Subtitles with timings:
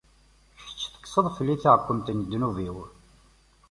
[0.59, 2.77] Kečč, tekkseḍ fell-i taɛkwemt n ddnub-iw.